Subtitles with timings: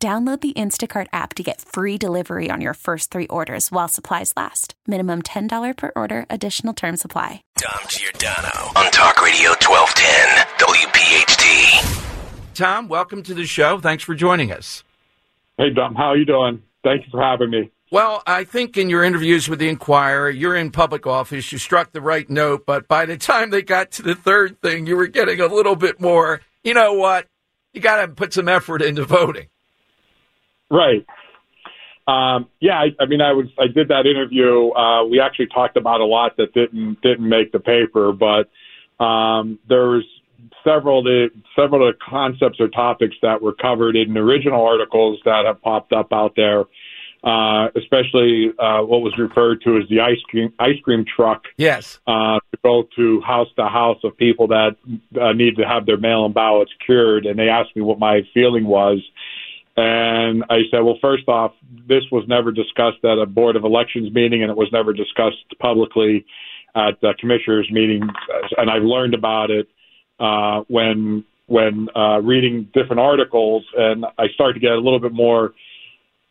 [0.00, 4.32] Download the Instacart app to get free delivery on your first three orders while supplies
[4.36, 4.74] last.
[4.86, 7.42] Minimum $10 per order, additional term supply.
[7.56, 12.54] Dom Giordano on Talk Radio 1210, WPHT.
[12.54, 13.80] Tom, welcome to the show.
[13.80, 14.84] Thanks for joining us.
[15.56, 16.62] Hey, Tom, how are you doing?
[16.84, 17.72] Thank you for having me.
[17.90, 21.90] Well, I think in your interviews with the Inquirer, you're in public office, you struck
[21.90, 25.08] the right note, but by the time they got to the third thing, you were
[25.08, 27.26] getting a little bit more, you know what?
[27.72, 29.48] You got to put some effort into voting.
[30.70, 31.06] Right.
[32.06, 34.70] Um, yeah, I, I mean, I was I did that interview.
[34.70, 38.48] Uh, we actually talked about a lot that didn't didn't make the paper, but
[39.04, 40.04] um, there was
[40.64, 45.44] several the several of the concepts or topics that were covered in original articles that
[45.44, 46.64] have popped up out there.
[47.24, 51.42] Uh, especially uh, what was referred to as the ice cream ice cream truck.
[51.56, 51.98] Yes.
[52.06, 54.76] Uh, to go to house to house of people that
[55.20, 58.66] uh, need to have their mail-in ballots cured, and they asked me what my feeling
[58.66, 59.00] was.
[59.78, 61.52] And I said, well, first off,
[61.88, 65.44] this was never discussed at a Board of Elections meeting, and it was never discussed
[65.60, 66.26] publicly
[66.74, 68.02] at the commissioners' meeting.
[68.56, 69.68] And I've learned about it
[70.18, 75.12] uh, when when uh, reading different articles, and I start to get a little bit
[75.12, 75.54] more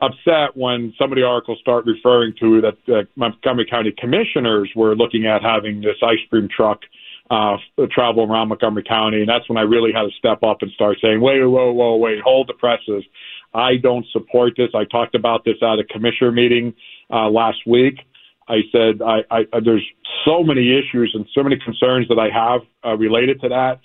[0.01, 4.93] upset when some of the articles start referring to that uh, Montgomery County commissioners were
[4.93, 6.81] looking at having this ice cream truck
[7.29, 7.57] uh,
[7.91, 10.97] travel around Montgomery County, and that's when I really had to step up and start
[11.01, 13.03] saying, "Wait, whoa, whoa, wait, hold the presses."
[13.53, 14.69] I don't support this.
[14.75, 16.73] I talked about this at a commissioner meeting
[17.11, 17.99] uh, last week.
[18.49, 19.85] I said I, I, there's
[20.25, 23.79] so many issues and so many concerns that I have uh, related to that.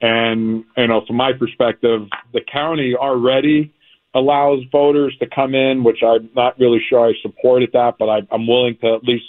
[0.00, 2.02] And you know, from my perspective,
[2.32, 3.72] the county already
[4.14, 8.18] allows voters to come in, which I'm not really sure I supported that, but I,
[8.30, 9.24] I'm willing to at least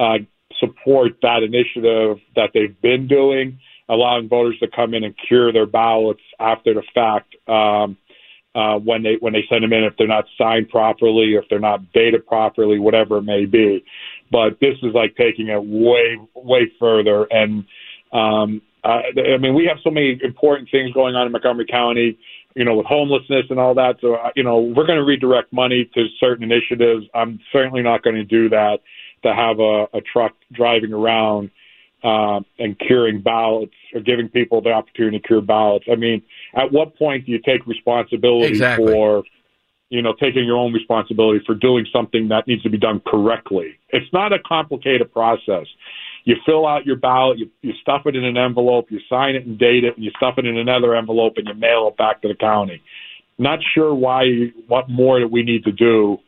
[0.00, 0.18] uh,
[0.58, 3.58] support that initiative that they've been doing,
[3.88, 7.36] allowing voters to come in and cure their ballots after the fact.
[7.48, 7.96] Um,
[8.58, 11.48] uh, when they when they send them in if they're not signed properly, or if
[11.48, 13.84] they're not dated properly, whatever it may be.
[14.32, 17.28] But this is like taking it way way further.
[17.30, 17.64] And
[18.12, 19.02] um, I,
[19.34, 22.18] I mean, we have so many important things going on in Montgomery County,
[22.56, 23.96] you know, with homelessness and all that.
[24.00, 27.06] So uh, you know, we're going to redirect money to certain initiatives.
[27.14, 28.78] I'm certainly not going to do that
[29.22, 31.50] to have a, a truck driving around
[32.02, 35.86] uh, and curing ballots or giving people the opportunity to cure ballots.
[35.90, 36.22] I mean,
[36.54, 38.92] at what point do you take responsibility exactly.
[38.92, 39.24] for,
[39.90, 43.78] you know, taking your own responsibility for doing something that needs to be done correctly?
[43.90, 45.66] It's not a complicated process.
[46.24, 49.46] You fill out your ballot, you, you stuff it in an envelope, you sign it
[49.46, 52.22] and date it, and you stuff it in another envelope and you mail it back
[52.22, 52.82] to the county.
[53.38, 56.18] Not sure why, what more that we need to do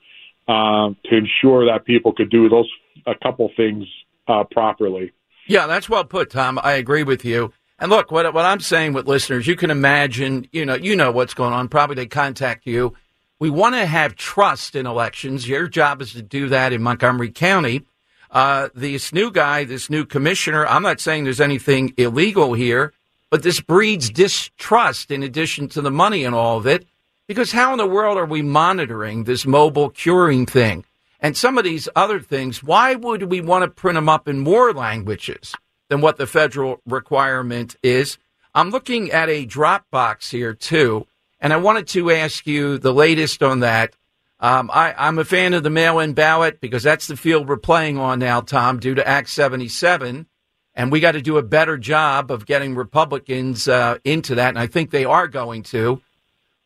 [0.48, 2.70] um, to ensure that people could do those
[3.06, 3.84] a couple things
[4.26, 5.12] uh, properly.
[5.50, 6.60] Yeah, that's well put, Tom.
[6.62, 7.52] I agree with you.
[7.80, 11.10] And look, what, what I'm saying with listeners, you can imagine, you know, you know
[11.10, 11.66] what's going on.
[11.66, 12.94] Probably they contact you.
[13.40, 15.48] We want to have trust in elections.
[15.48, 17.82] Your job is to do that in Montgomery County.
[18.30, 22.92] Uh, this new guy, this new commissioner, I'm not saying there's anything illegal here,
[23.28, 26.86] but this breeds distrust in addition to the money and all of it.
[27.26, 30.84] Because how in the world are we monitoring this mobile curing thing?
[31.20, 34.40] And some of these other things, why would we want to print them up in
[34.40, 35.54] more languages
[35.88, 38.18] than what the federal requirement is?
[38.54, 41.06] I'm looking at a drop box here too,
[41.38, 43.94] and I wanted to ask you the latest on that.
[44.40, 47.98] Um, I, am a fan of the mail-in ballot because that's the field we're playing
[47.98, 50.26] on now, Tom, due to Act 77,
[50.74, 54.58] and we got to do a better job of getting Republicans uh, into that, and
[54.58, 56.00] I think they are going to.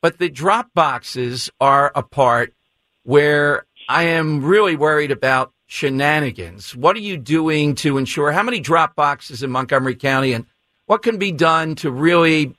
[0.00, 2.54] But the drop boxes are a part
[3.02, 6.74] where I am really worried about shenanigans.
[6.74, 10.46] What are you doing to ensure how many drop boxes in Montgomery County and
[10.86, 12.56] what can be done to really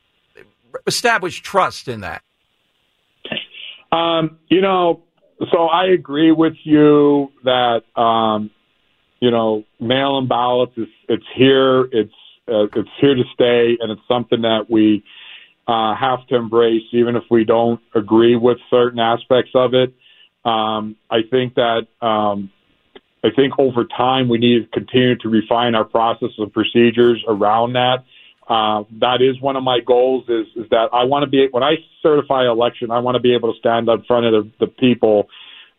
[0.88, 2.22] establish trust in that?
[3.92, 5.04] Um, you know,
[5.52, 8.50] so I agree with you that um,
[9.20, 12.14] you know mail-in ballots is it's here, it's
[12.48, 15.04] uh, it's here to stay, and it's something that we
[15.68, 19.94] uh, have to embrace, even if we don't agree with certain aspects of it.
[20.46, 22.52] Um, I think that um,
[23.24, 27.74] I think over time we need to continue to refine our processes and procedures around
[27.74, 28.04] that.
[28.48, 30.26] uh, that is one of my goals.
[30.30, 33.34] Is is that I want to be when I certify election, I want to be
[33.34, 35.28] able to stand up in front of the, the people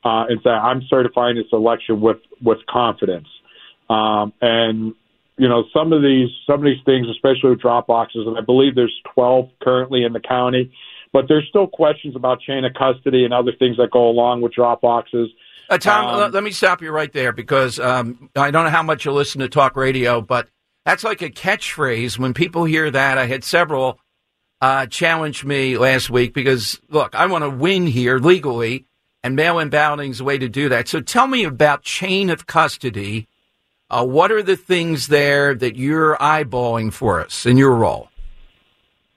[0.04, 3.28] uh, and say I'm certifying this election with with confidence.
[3.88, 4.94] Um, and
[5.38, 8.40] you know some of these some of these things, especially with drop boxes, and I
[8.40, 10.72] believe there's 12 currently in the county,
[11.16, 14.52] but there's still questions about chain of custody and other things that go along with
[14.52, 15.30] drop boxes.
[15.70, 18.82] Uh, Tom, um, let me stop you right there because um, I don't know how
[18.82, 20.46] much you listen to talk radio, but
[20.84, 22.18] that's like a catchphrase.
[22.18, 23.98] When people hear that, I had several
[24.60, 28.84] uh, challenge me last week because, look, I want to win here legally,
[29.22, 30.86] and mail in balloting is a way to do that.
[30.86, 33.26] So tell me about chain of custody.
[33.88, 38.10] Uh, what are the things there that you're eyeballing for us in your role?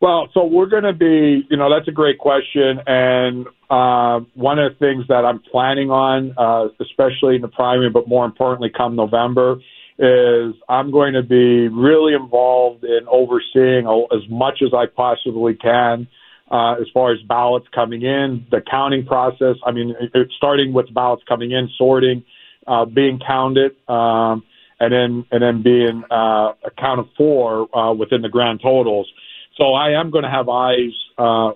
[0.01, 2.80] Well, so we're going to be, you know, that's a great question.
[2.88, 7.90] And uh, one of the things that I'm planning on, uh, especially in the primary,
[7.90, 9.57] but more importantly, come November,
[9.98, 16.07] is I'm going to be really involved in overseeing as much as I possibly can
[16.50, 19.56] uh, as far as ballots coming in, the counting process.
[19.66, 22.24] I mean, it, starting with ballots coming in, sorting,
[22.66, 24.44] uh, being counted, um,
[24.80, 29.12] and then and then being uh, accounted for uh, within the grand totals.
[29.59, 31.51] So I am going to have eyes uh,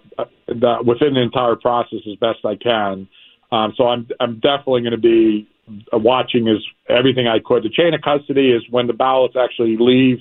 [0.48, 3.08] the, within the entire process as best I can.
[3.52, 5.48] Um, so I'm I'm definitely going to be
[5.94, 6.58] watching is
[6.90, 7.64] everything I could.
[7.64, 10.18] The chain of custody is when the ballots actually leave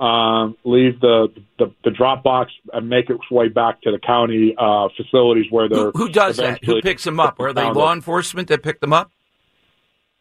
[0.00, 1.28] um, leave the,
[1.58, 5.68] the the drop box and make its way back to the county uh, facilities where
[5.68, 5.90] they're.
[5.90, 6.64] Who, who does that?
[6.64, 7.38] Who picks them up?
[7.38, 9.10] Are they law enforcement that pick them up?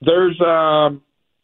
[0.01, 1.01] There's um,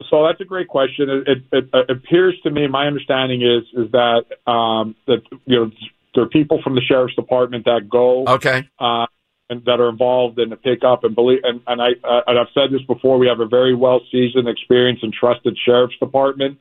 [0.10, 1.24] so that's a great question.
[1.26, 5.72] It, it, it, appears to me, my understanding is is that um, that you know
[6.14, 8.26] there are people from the sheriff's department that go.
[8.26, 8.68] Okay.
[8.80, 9.06] Uh,
[9.48, 12.48] and that are involved in the pickup and believe and, and I uh, and I've
[12.56, 13.20] said this before.
[13.20, 16.58] We have a very well seasoned, experienced, and trusted sheriff's department,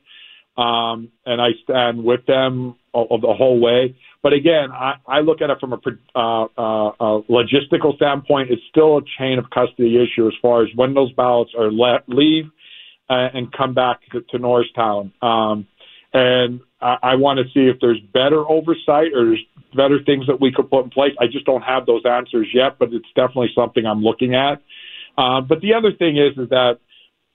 [0.55, 3.95] um, and I stand with them of the whole way.
[4.21, 5.79] But again, I, I look at it from a
[6.15, 8.51] uh, uh, uh, logistical standpoint.
[8.51, 12.07] It's still a chain of custody issue as far as when those ballots are let
[12.07, 12.45] leave
[13.09, 15.13] uh, and come back to, to Norristown.
[15.21, 15.67] Um,
[16.13, 20.39] and I, I want to see if there's better oversight or there's better things that
[20.39, 21.13] we could put in place.
[21.19, 24.61] I just don't have those answers yet, but it's definitely something I'm looking at.
[25.17, 26.79] Uh, but the other thing is, is that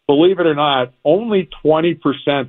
[0.07, 2.01] believe it or not, only 20%,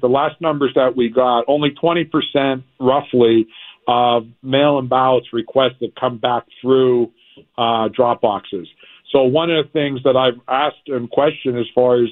[0.01, 3.47] the last numbers that we got, only 20% roughly
[3.87, 7.11] of mail in ballots requested come back through
[7.57, 8.67] uh, drop boxes.
[9.11, 12.09] So one of the things that I've asked and questioned as far as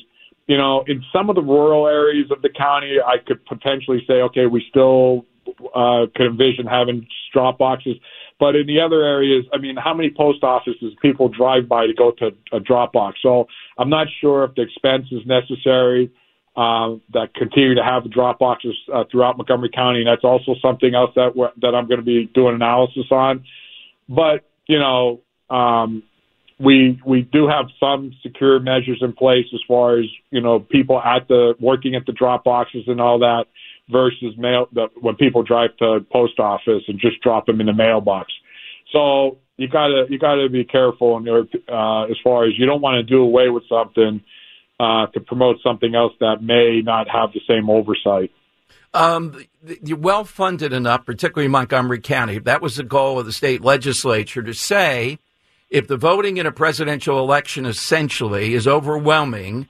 [0.49, 4.15] you know, in some of the rural areas of the county, I could potentially say,
[4.15, 5.27] okay, we still
[5.75, 7.97] uh, could envision having drop boxes.
[8.39, 11.93] But in the other areas, I mean, how many post offices people drive by to
[11.93, 13.19] go to a drop box?
[13.21, 13.45] So
[13.77, 16.11] I'm not sure if the expense is necessary
[16.57, 19.99] uh, that continue to have drop boxes uh, throughout Montgomery County.
[19.99, 23.43] And that's also something else that that I'm going to be doing analysis on.
[24.07, 26.01] But you know, um,
[26.59, 30.99] we we do have some secure measures in place as far as you know people
[30.99, 33.45] at the working at the drop boxes and all that
[33.89, 37.73] versus mail the, when people drive to post office and just drop them in the
[37.73, 38.31] mailbox.
[38.91, 42.95] So you gotta you gotta be careful and uh, as far as you don't want
[42.95, 44.21] to do away with something
[44.79, 48.31] uh, to promote something else that may not have the same oversight.
[48.93, 49.45] Um,
[49.83, 52.39] you're well funded enough, particularly Montgomery County.
[52.39, 55.19] That was the goal of the state legislature to say
[55.69, 59.67] if the voting in a presidential election essentially is overwhelming,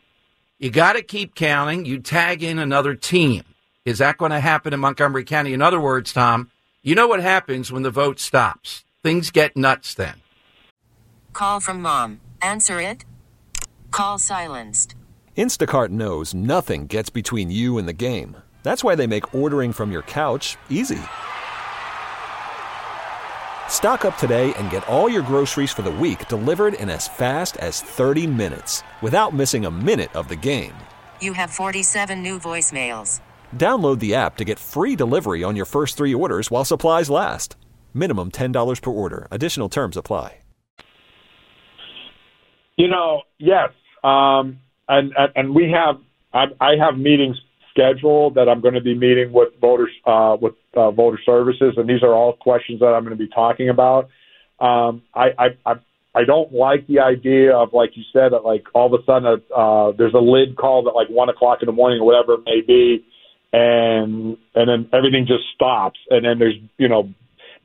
[0.58, 1.86] you got to keep counting.
[1.86, 3.44] You tag in another team.
[3.86, 5.54] Is that going to happen in Montgomery County?
[5.54, 6.52] In other words, Tom,
[6.82, 8.84] you know what happens when the vote stops.
[9.04, 10.16] Things get nuts then.
[11.34, 12.22] Call from mom.
[12.42, 13.06] Answer it.
[13.92, 14.96] Call silenced.
[15.38, 18.38] Instacart knows nothing gets between you and the game.
[18.64, 21.00] That's why they make ordering from your couch easy.
[23.70, 27.56] Stock up today and get all your groceries for the week delivered in as fast
[27.58, 30.76] as 30 minutes without missing a minute of the game.
[31.22, 33.22] You have 47 new voicemails.
[33.56, 37.56] Download the app to get free delivery on your first three orders while supplies last.
[37.94, 39.30] Minimum $10 per order.
[39.32, 40.40] Additional terms apply.
[42.80, 43.72] You know, yes.
[44.06, 45.98] Um, and, and, and we have,
[46.34, 47.36] I, I have meetings
[47.80, 51.88] schedule that I'm going to be meeting with voters uh, with uh, voter services, and
[51.88, 54.10] these are all questions that I'm going to be talking about.
[54.60, 55.74] Um, I, I, I
[56.16, 59.42] I don't like the idea of like you said that like all of a sudden
[59.56, 62.42] uh, there's a lid called at like one o'clock in the morning or whatever it
[62.46, 63.06] may be,
[63.54, 67.10] and and then everything just stops, and then there's you know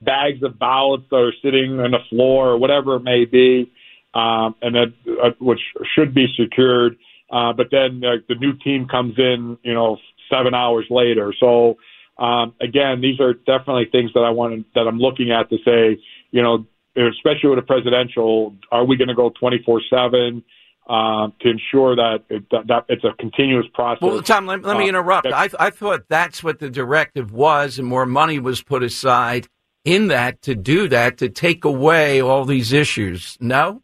[0.02, 3.72] bags of ballots that are sitting on the floor or whatever it may be,
[4.14, 4.92] um, and that
[5.22, 5.60] uh, which
[5.94, 6.96] should be secured
[7.34, 9.98] uh, but then uh, the new team comes in, you know,
[10.32, 11.34] seven hours later.
[11.40, 11.76] So
[12.18, 15.98] um, again, these are definitely things that I want that I'm looking at to say,
[16.30, 20.44] you know, especially with a presidential, are we going to go 24 seven?
[20.86, 24.02] Um, to ensure that, it, that, that it's a continuous process.
[24.02, 25.26] Well, Tom, let, let me Uh, interrupt.
[25.26, 29.48] I, I thought that's what the directive was, and more money was put aside
[29.86, 33.38] in that to do that to take away all these issues.
[33.40, 33.80] No.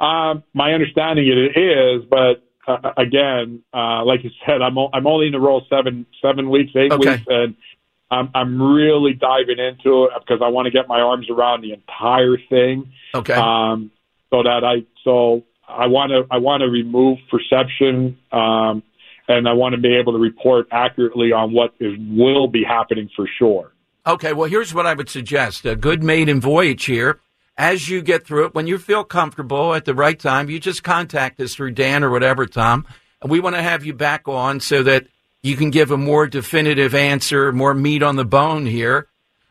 [0.00, 5.06] Um, my understanding it is, but uh, again, uh, like you said, I'm o- I'm
[5.06, 7.10] only in the role seven seven weeks, eight Okay.
[7.10, 7.54] weeks, and
[8.10, 11.72] I'm I'm really diving into it because I want to get my arms around the
[11.72, 12.90] entire thing.
[13.14, 13.34] Okay.
[13.34, 13.90] Um,
[14.30, 18.82] so that I so I want to I want to remove perception, um,
[19.28, 23.10] and I want to be able to report accurately on what is will be happening
[23.14, 23.72] for sure.
[24.06, 27.20] Okay, well, here's what I would suggest a good maiden voyage here.
[27.56, 30.82] As you get through it, when you feel comfortable at the right time, you just
[30.82, 32.86] contact us through Dan or whatever, Tom.
[33.20, 35.06] And we want to have you back on so that
[35.42, 39.08] you can give a more definitive answer, more meat on the bone here,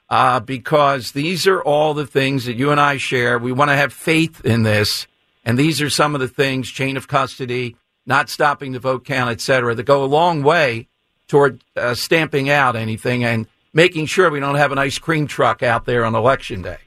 [0.10, 3.38] uh, because these are all the things that you and I share.
[3.38, 5.08] We want to have faith in this.
[5.46, 7.76] And these are some of the things chain of custody,
[8.06, 10.88] not stopping the vote count, et cetera, that go a long way
[11.28, 15.62] toward uh, stamping out anything and making sure we don't have an ice cream truck
[15.62, 16.78] out there on election day.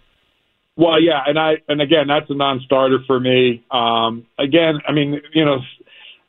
[0.76, 3.62] Well, yeah, and I and again, that's a non-starter for me.
[3.71, 5.59] Um, again, I mean, you know,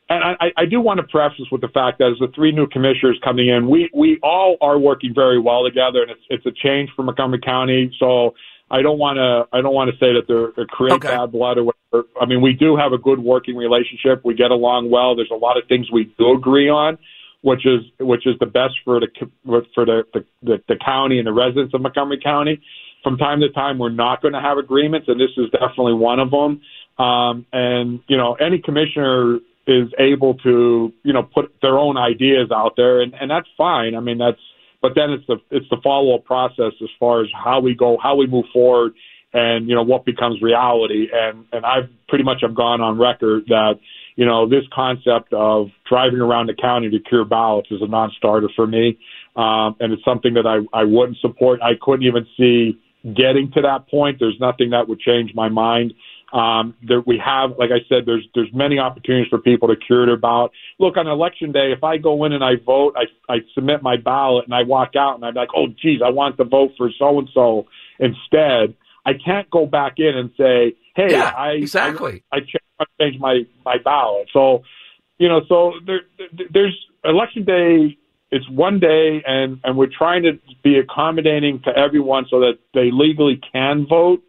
[0.09, 2.67] and I, I do want to preface with the fact that as the three new
[2.67, 6.51] commissioners coming in, we we all are working very well together, and it's it's a
[6.51, 7.95] change for Montgomery County.
[7.99, 8.35] So
[8.69, 11.07] I don't want to I don't want to say that they're, they create Okay.
[11.07, 12.09] bad blood or whatever.
[12.19, 14.25] I mean, we do have a good working relationship.
[14.25, 15.15] We get along well.
[15.15, 16.97] There's a lot of things we do agree on,
[17.43, 19.07] which is which is the best for the
[19.73, 22.61] for the the, the, the county and the residents of Montgomery County
[23.03, 26.19] from time to time we're not going to have agreements, and this is definitely one
[26.19, 26.61] of them.
[26.97, 32.49] Um, and you know, any commissioner is able to you know put their own ideas
[32.53, 33.95] out there, and, and that's fine.
[33.95, 34.39] I mean, that's
[34.81, 37.97] but then it's the it's the follow up process as far as how we go,
[38.01, 38.93] how we move forward,
[39.33, 41.07] and you know what becomes reality.
[41.13, 43.79] And and I've pretty much have gone on record that
[44.15, 48.49] you know this concept of driving around the county to cure ballots is a non-starter
[48.55, 48.99] for me,
[49.35, 51.61] um, and it's something that I I wouldn't support.
[51.61, 54.17] I couldn't even see getting to that point.
[54.19, 55.93] There's nothing that would change my mind.
[56.31, 60.05] Um, there, we have, like I said, there's there's many opportunities for people to cure
[60.07, 60.51] their ballot.
[60.79, 63.97] Look, on election day, if I go in and I vote, I I submit my
[63.97, 66.89] ballot and I walk out and I'm like, oh, geez, I want to vote for
[66.97, 67.67] so and so
[67.99, 68.75] instead.
[69.05, 72.23] I can't go back in and say, hey, Yeah, I exactly.
[72.31, 72.41] I, I
[72.79, 74.29] I changed my my ballot.
[74.33, 74.63] So,
[75.19, 76.01] you know, so there
[76.51, 77.97] there's election day.
[78.35, 82.89] It's one day, and and we're trying to be accommodating to everyone so that they
[82.91, 84.21] legally can vote.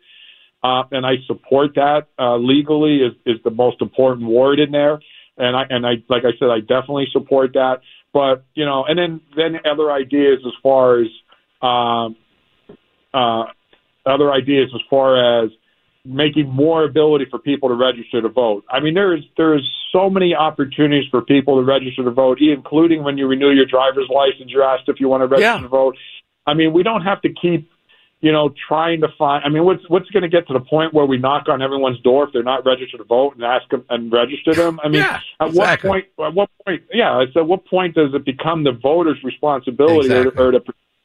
[0.63, 2.09] Uh, and I support that.
[2.19, 4.99] Uh, legally is, is the most important word in there.
[5.37, 7.81] And I, and I, like I said, I definitely support that.
[8.15, 11.09] But, you know, and then, then other ideas as far as,
[11.61, 12.17] um,
[13.13, 13.45] uh,
[14.07, 15.51] other ideas as far as
[16.05, 18.65] making more ability for people to register to vote.
[18.69, 22.39] I mean, there is, there is so many opportunities for people to register to vote,
[22.41, 25.61] including when you renew your driver's license, you're asked if you want to register Yeah.
[25.63, 25.97] to vote.
[26.47, 27.71] I mean, we don't have to keep
[28.21, 29.45] you know, trying to find.
[29.45, 32.01] I mean, what's what's going to get to the point where we knock on everyone's
[32.01, 34.81] door if they're not registered to vote and ask them and register them?
[34.83, 35.91] I mean, Yeah, at exactly.
[35.91, 36.29] what point?
[36.29, 36.83] At what point?
[36.91, 40.43] Yeah, it's at what point does it become the voters' responsibility Exactly.
[40.43, 40.63] or, or to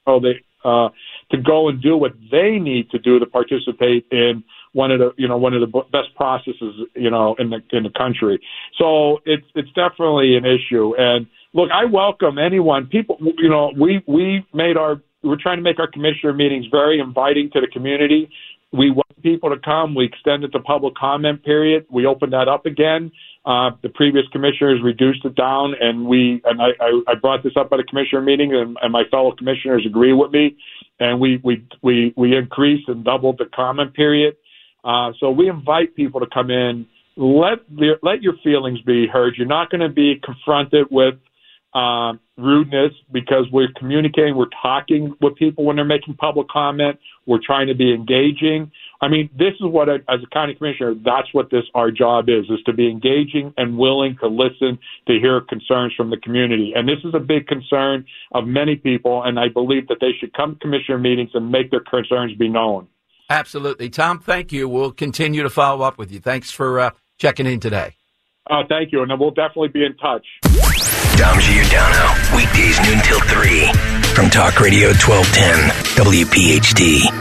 [0.08, 0.88] oh, they uh,
[1.32, 4.44] to go and do what they need to do to participate in
[4.74, 7.84] one of the you know one of the best processes you know in the in
[7.84, 8.40] the country.
[8.78, 10.96] So it's it's definitely an issue.
[10.96, 12.88] And look, I welcome anyone.
[12.88, 17.00] People, you know, we we made our we're trying to make our commissioner meetings very
[17.00, 18.30] inviting to the community.
[18.72, 19.96] We want people to come.
[19.96, 21.86] We extended the public comment period.
[21.90, 23.12] We opened that up again.
[23.46, 27.54] Uh, the previous commissioners reduced it down, and we and I, I, I brought this
[27.56, 30.56] up at a commissioner meeting, and, and my fellow commissioners agree with me.
[31.00, 34.36] And we we we we increased and doubled the comment period.
[34.84, 36.86] Uh, so we invite people to come in.
[37.18, 37.60] Let
[38.04, 39.36] let your feelings be heard.
[39.38, 41.16] You're not going to be confronted with
[41.74, 47.00] um, rudeness because we're communicating, we're talking with people when they're making public comment.
[47.26, 48.72] We're trying to be engaging.
[49.02, 52.28] I mean, this is what, I, as a county commissioner, that's what this our job
[52.28, 56.74] is: is to be engaging and willing to listen to hear concerns from the community.
[56.76, 60.34] And this is a big concern of many people, and I believe that they should
[60.34, 62.88] come to commissioner meetings and make their concerns be known.
[63.30, 63.90] Absolutely.
[63.90, 64.68] Tom, thank you.
[64.68, 66.20] We'll continue to follow up with you.
[66.20, 67.96] Thanks for uh, checking in today.
[68.50, 70.26] Uh, thank you, and we'll definitely be in touch.
[71.20, 72.16] Dom Giordano.
[72.34, 73.74] Weekdays noon till 3.
[74.16, 75.68] From Talk Radio 1210.
[76.00, 77.19] WPHT.